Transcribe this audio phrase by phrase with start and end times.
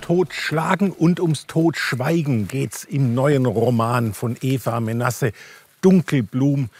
[0.00, 5.32] Totschlagen und ums Totschweigen geht's im neuen Roman von Eva Menasse,
[5.80, 6.70] Dunkelblum.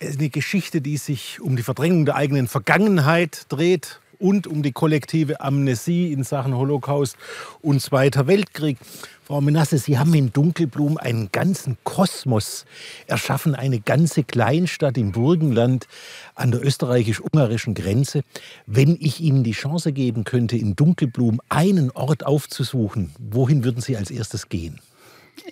[0.00, 5.40] Eine Geschichte, die sich um die Verdrängung der eigenen Vergangenheit dreht und um die kollektive
[5.40, 7.16] Amnesie in Sachen Holocaust
[7.62, 8.78] und Zweiter Weltkrieg.
[9.24, 12.66] Frau Menasse, Sie haben in Dunkelblum einen ganzen Kosmos
[13.06, 15.86] erschaffen, eine ganze Kleinstadt im Burgenland
[16.34, 18.22] an der österreichisch-ungarischen Grenze.
[18.66, 23.96] Wenn ich Ihnen die Chance geben könnte, in Dunkelblum einen Ort aufzusuchen, wohin würden Sie
[23.96, 24.80] als erstes gehen?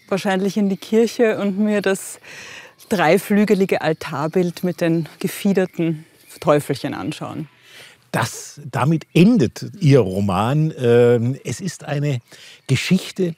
[0.09, 2.21] Wahrscheinlich in die Kirche und mir das
[2.89, 6.05] dreiflügelige Altarbild mit den gefiederten
[6.41, 7.49] Teufelchen anschauen.
[8.11, 10.73] Das, damit endet Ihr Roman.
[10.79, 12.21] Ähm, es ist eine
[12.67, 13.35] Geschichte,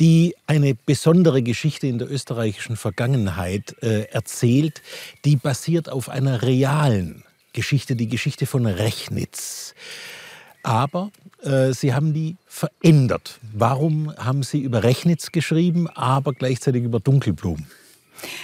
[0.00, 4.82] die eine besondere Geschichte in der österreichischen Vergangenheit äh, erzählt,
[5.24, 9.74] die basiert auf einer realen Geschichte, die Geschichte von Rechnitz.
[10.62, 11.10] Aber
[11.42, 13.38] äh, Sie haben die verändert.
[13.52, 17.66] Warum haben Sie über Rechnitz geschrieben, aber gleichzeitig über Dunkelblumen?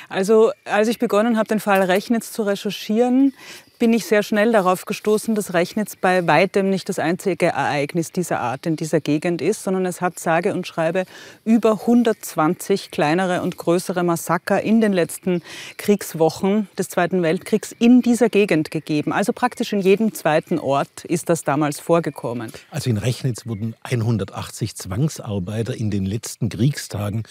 [0.09, 3.35] Also als ich begonnen habe, den Fall Rechnitz zu recherchieren,
[3.79, 8.41] bin ich sehr schnell darauf gestoßen, dass Rechnitz bei weitem nicht das einzige Ereignis dieser
[8.41, 11.05] Art in dieser Gegend ist, sondern es hat sage und schreibe
[11.45, 15.43] über 120 kleinere und größere Massaker in den letzten
[15.77, 19.13] Kriegswochen des Zweiten Weltkriegs in dieser Gegend gegeben.
[19.13, 22.53] Also praktisch in jedem zweiten Ort ist das damals vorgekommen.
[22.71, 27.23] Also in Rechnitz wurden 180 Zwangsarbeiter in den letzten Kriegstagen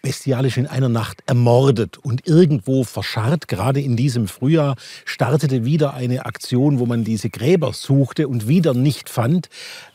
[0.00, 3.48] bestialisch in einer Nacht ermordet und irgendwo verscharrt.
[3.48, 8.74] Gerade in diesem Frühjahr startete wieder eine Aktion, wo man diese Gräber suchte und wieder
[8.74, 9.48] nicht fand.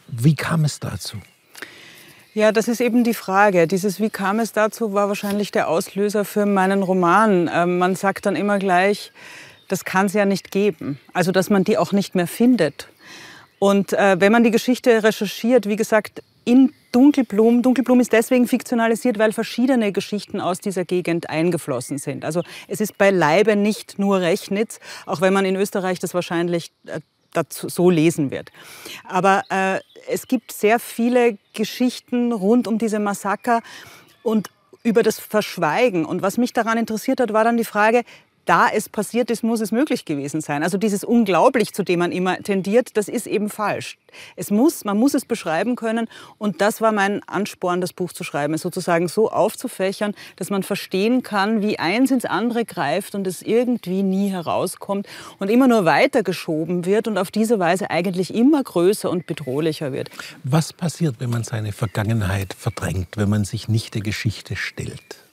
[0.07, 1.17] Wie kam es dazu?
[2.33, 3.67] Ja, das ist eben die Frage.
[3.67, 7.47] Dieses Wie kam es dazu war wahrscheinlich der Auslöser für meinen Roman.
[7.53, 9.11] Ähm, man sagt dann immer gleich,
[9.67, 10.99] das kann es ja nicht geben.
[11.13, 12.87] Also, dass man die auch nicht mehr findet.
[13.59, 17.61] Und äh, wenn man die Geschichte recherchiert, wie gesagt, in Dunkelblum.
[17.61, 22.23] Dunkelblum ist deswegen fiktionalisiert, weil verschiedene Geschichten aus dieser Gegend eingeflossen sind.
[22.23, 27.01] Also es ist beileibe nicht nur Rechnitz, auch wenn man in Österreich das wahrscheinlich äh,
[27.33, 28.51] dazu so lesen wird.
[29.03, 33.61] Aber äh, es gibt sehr viele Geschichten rund um diese Massaker
[34.23, 34.49] und
[34.83, 36.05] über das Verschweigen.
[36.05, 38.03] Und was mich daran interessiert hat, war dann die Frage,
[38.47, 40.63] da es passiert ist, muss es möglich gewesen sein.
[40.63, 43.97] Also dieses unglaublich, zu dem man immer tendiert, das ist eben falsch.
[44.35, 48.23] Es muss, man muss es beschreiben können und das war mein Ansporn, das Buch zu
[48.23, 53.27] schreiben, es sozusagen so aufzufächern, dass man verstehen kann, wie eins ins andere greift und
[53.27, 55.07] es irgendwie nie herauskommt
[55.39, 60.09] und immer nur weitergeschoben wird und auf diese Weise eigentlich immer größer und bedrohlicher wird.
[60.43, 65.26] Was passiert, wenn man seine Vergangenheit verdrängt, wenn man sich nicht der Geschichte stellt?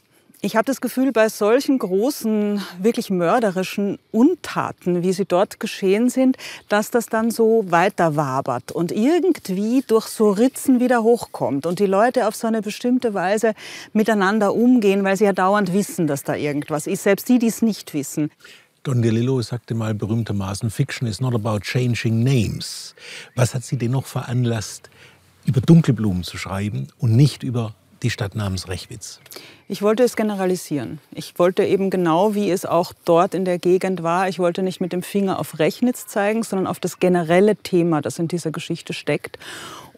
[0.45, 6.37] Ich habe das Gefühl, bei solchen großen, wirklich mörderischen Untaten, wie sie dort geschehen sind,
[6.69, 11.87] dass das dann so weiter wabert und irgendwie durch so Ritzen wieder hochkommt und die
[11.87, 13.55] Leute auf so eine bestimmte Weise
[13.95, 17.63] miteinander umgehen, weil sie ja dauernd wissen, dass da irgendwas ist, selbst die, die es
[17.63, 18.31] nicht wissen.
[18.83, 22.95] Don DeLillo sagte mal berühmtermaßen, Fiction is not about changing names.
[23.35, 24.91] Was hat Sie denn noch veranlasst,
[25.47, 27.73] über Dunkelblumen zu schreiben und nicht über
[28.05, 29.21] die Stadt namens Rechwitz?
[29.67, 31.01] Ich wollte es generalisieren.
[31.13, 34.81] Ich wollte eben genau, wie es auch dort in der Gegend war, ich wollte nicht
[34.81, 38.93] mit dem Finger auf Rechnitz zeigen, sondern auf das generelle Thema, das in dieser Geschichte
[38.93, 39.39] steckt.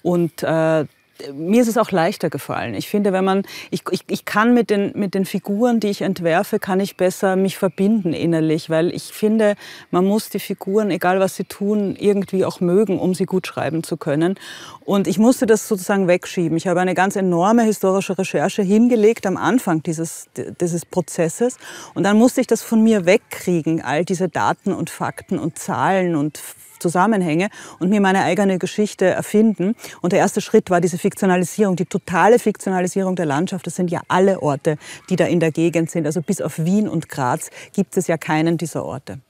[0.02, 0.86] Und äh,
[1.32, 2.74] mir ist es auch leichter gefallen.
[2.74, 6.02] Ich finde, wenn man, ich, ich, ich kann mit den, mit den Figuren, die ich
[6.02, 9.54] entwerfe, kann ich besser mich verbinden innerlich, weil ich finde,
[9.90, 13.82] man muss die Figuren, egal was sie tun, irgendwie auch mögen, um sie gut schreiben
[13.82, 14.38] zu können.
[14.84, 16.56] Und ich musste das sozusagen wegschieben.
[16.56, 20.28] Ich habe eine ganz enorme historische Recherche hingelegt am Anfang dieses,
[20.60, 21.58] dieses Prozesses.
[21.94, 26.14] Und dann musste ich das von mir wegkriegen, all diese Daten und Fakten und Zahlen
[26.14, 26.40] und
[26.78, 29.74] Zusammenhänge und mir meine eigene Geschichte erfinden.
[30.02, 33.66] Und der erste Schritt war diese Fiktionalisierung, die totale Fiktionalisierung der Landschaft.
[33.66, 34.78] Das sind ja alle Orte,
[35.10, 36.06] die da in der Gegend sind.
[36.06, 39.20] Also bis auf Wien und Graz gibt es ja keinen dieser Orte.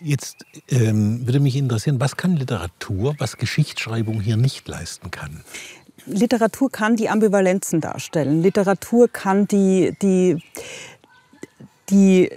[0.00, 5.44] Jetzt ähm, würde mich interessieren, was kann Literatur, was Geschichtsschreibung hier nicht leisten kann?
[6.06, 8.42] Literatur kann die Ambivalenzen darstellen.
[8.42, 10.42] Literatur kann die, die,
[11.88, 12.30] die,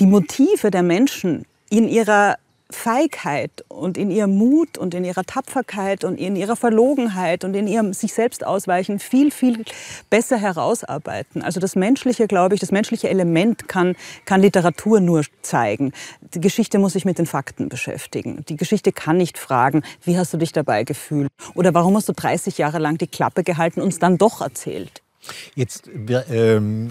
[0.00, 2.38] die Motive der Menschen in ihrer
[2.70, 7.68] Feigheit und in ihrem Mut und in ihrer Tapferkeit und in ihrer Verlogenheit und in
[7.68, 9.64] ihrem sich selbst ausweichen viel, viel
[10.10, 11.42] besser herausarbeiten.
[11.42, 15.92] Also das menschliche, glaube ich, das menschliche Element kann, kann Literatur nur zeigen.
[16.34, 18.44] Die Geschichte muss sich mit den Fakten beschäftigen.
[18.48, 21.30] Die Geschichte kann nicht fragen, wie hast du dich dabei gefühlt?
[21.54, 25.02] Oder warum hast du 30 Jahre lang die Klappe gehalten und es dann doch erzählt?
[25.54, 25.88] Jetzt
[26.30, 26.88] ähm,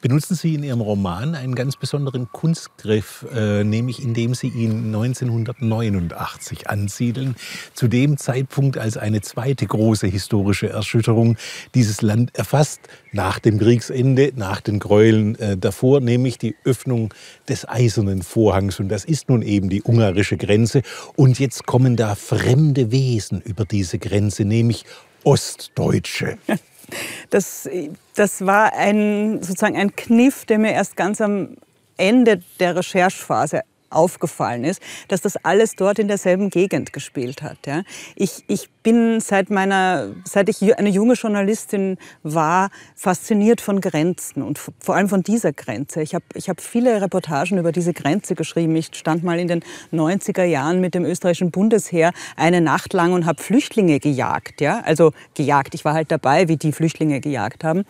[0.00, 6.68] benutzen Sie in Ihrem Roman einen ganz besonderen Kunstgriff, äh, nämlich indem Sie ihn 1989
[6.68, 7.36] ansiedeln,
[7.72, 11.36] zu dem Zeitpunkt, als eine zweite große historische Erschütterung
[11.74, 12.80] dieses Land erfasst,
[13.12, 17.14] nach dem Kriegsende, nach den Gräueln äh, davor, nämlich die Öffnung
[17.48, 18.80] des Eisernen Vorhangs.
[18.80, 20.82] Und das ist nun eben die ungarische Grenze.
[21.16, 24.84] Und jetzt kommen da fremde Wesen über diese Grenze, nämlich
[25.24, 26.36] Ostdeutsche.
[27.34, 27.68] Das,
[28.14, 31.56] das war ein, sozusagen ein Kniff, der mir erst ganz am
[31.96, 33.62] Ende der Recherchephase
[33.94, 37.58] aufgefallen ist, dass das alles dort in derselben Gegend gespielt hat.
[37.66, 37.82] Ja.
[38.16, 44.58] Ich, ich bin seit meiner, seit ich eine junge Journalistin war, fasziniert von Grenzen und
[44.58, 46.02] vor allem von dieser Grenze.
[46.02, 48.76] Ich habe ich hab viele Reportagen über diese Grenze geschrieben.
[48.76, 53.26] Ich stand mal in den 90er Jahren mit dem österreichischen Bundesheer eine Nacht lang und
[53.26, 54.60] habe Flüchtlinge gejagt.
[54.60, 54.80] Ja.
[54.80, 57.84] Also gejagt, ich war halt dabei, wie die Flüchtlinge gejagt haben.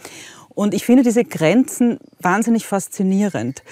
[0.54, 3.62] Und ich finde diese Grenzen wahnsinnig faszinierend.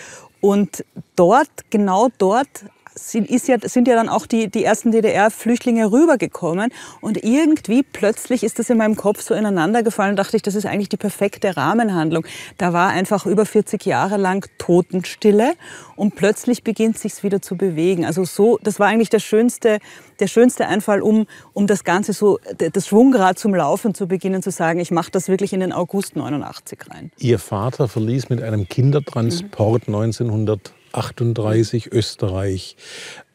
[0.42, 0.84] Und
[1.14, 2.64] dort, genau dort,
[3.12, 6.72] ja, sind ja dann auch die, die ersten DDR-Flüchtlinge rübergekommen.
[7.00, 10.54] Und irgendwie plötzlich ist das in meinem Kopf so ineinander gefallen und dachte ich, das
[10.54, 12.26] ist eigentlich die perfekte Rahmenhandlung.
[12.58, 15.54] Da war einfach über 40 Jahre lang Totenstille
[15.96, 18.04] und plötzlich beginnt sich's wieder zu bewegen.
[18.04, 19.78] Also so, das war eigentlich der schönste,
[20.20, 24.50] der schönste Einfall, um, um das Ganze so, das Schwungrad zum Laufen zu beginnen, zu
[24.50, 27.10] sagen, ich mache das wirklich in den August 89 rein.
[27.18, 29.94] Ihr Vater verließ mit einem Kindertransport mhm.
[29.94, 32.76] 1900 38 Österreich.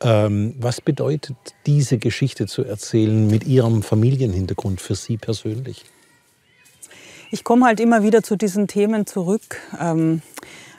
[0.01, 5.85] Ähm, was bedeutet diese Geschichte zu erzählen mit Ihrem Familienhintergrund für Sie persönlich?
[7.29, 9.57] Ich komme halt immer wieder zu diesen Themen zurück.
[9.79, 10.21] Ähm,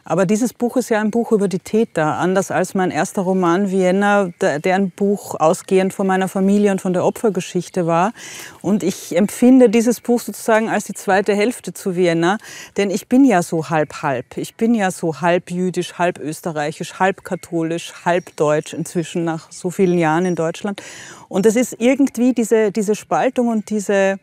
[0.08, 3.70] aber dieses Buch ist ja ein Buch über die Täter, anders als mein erster Roman
[3.70, 8.14] Vienna, der ein Buch ausgehend von meiner Familie und von der Opfergeschichte war.
[8.62, 12.38] Und ich empfinde dieses Buch sozusagen als die zweite Hälfte zu Vienna,
[12.78, 14.38] denn ich bin ja so halb-halb.
[14.38, 19.68] Ich bin ja so halb jüdisch, halb österreichisch, halb katholisch, halb deutsch inzwischen nach so
[19.68, 20.82] vielen Jahren in Deutschland.
[21.28, 24.18] Und es ist irgendwie diese, diese Spaltung und diese,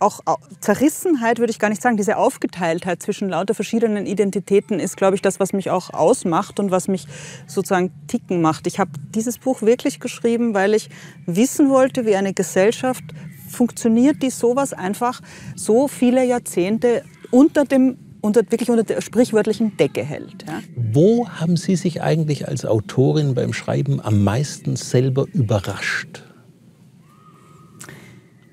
[0.00, 0.20] auch
[0.60, 5.22] Zerrissenheit würde ich gar nicht sagen, diese Aufgeteiltheit zwischen lauter verschiedenen Identitäten ist, glaube ich,
[5.22, 7.06] das, was mich auch ausmacht und was mich
[7.46, 8.66] sozusagen ticken macht.
[8.66, 10.88] Ich habe dieses Buch wirklich geschrieben, weil ich
[11.26, 13.04] wissen wollte, wie eine Gesellschaft
[13.48, 15.20] funktioniert, die sowas einfach
[15.56, 20.44] so viele Jahrzehnte unter dem unter, wirklich unter der sprichwörtlichen Decke hält.
[20.46, 20.60] Ja.
[20.76, 26.22] Wo haben Sie sich eigentlich als Autorin beim Schreiben am meisten selber überrascht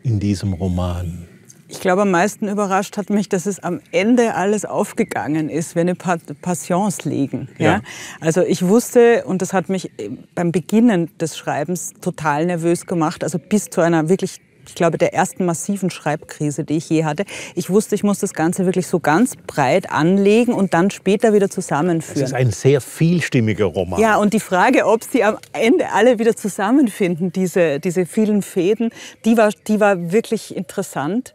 [0.09, 1.27] in diesem Roman?
[1.67, 5.87] Ich glaube, am meisten überrascht hat mich, dass es am Ende alles aufgegangen ist, wenn
[5.87, 7.47] eine Passions liegen.
[7.59, 7.65] Ja?
[7.65, 7.81] ja?
[8.19, 9.91] Also ich wusste, und das hat mich
[10.33, 15.13] beim Beginnen des Schreibens total nervös gemacht, also bis zu einer wirklich ich glaube, der
[15.13, 17.25] ersten massiven Schreibkrise, die ich je hatte.
[17.55, 21.49] Ich wusste, ich muss das Ganze wirklich so ganz breit anlegen und dann später wieder
[21.49, 22.21] zusammenführen.
[22.21, 23.99] Das ist ein sehr vielstimmiger Roman.
[23.99, 28.91] Ja, und die Frage, ob sie am Ende alle wieder zusammenfinden, diese, diese vielen Fäden,
[29.25, 31.33] die war, die war wirklich interessant.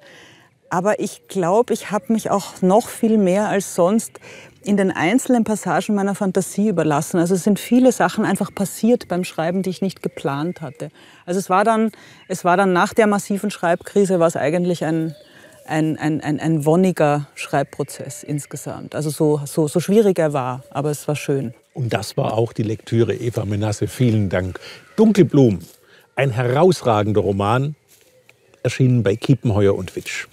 [0.70, 4.18] Aber ich glaube, ich habe mich auch noch viel mehr als sonst
[4.64, 7.18] in den einzelnen Passagen meiner Fantasie überlassen.
[7.18, 10.90] Also es sind viele Sachen einfach passiert beim Schreiben, die ich nicht geplant hatte.
[11.26, 11.90] Also es war dann,
[12.28, 15.14] es war dann nach der massiven Schreibkrise, war es eigentlich ein,
[15.66, 18.94] ein, ein, ein, ein wonniger Schreibprozess insgesamt.
[18.94, 21.54] Also so, so, so schwierig er war, aber es war schön.
[21.74, 23.88] Und das war auch die Lektüre Eva Menasse.
[23.88, 24.60] Vielen Dank.
[24.96, 25.64] Dunkelblumen,
[26.16, 27.74] ein herausragender Roman,
[28.62, 30.26] erschienen bei Kiepenheuer und Witsch.